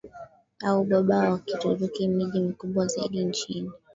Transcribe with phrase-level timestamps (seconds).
[0.63, 3.71] au baba wa Kituruki Miji mikubwa zaidi nchini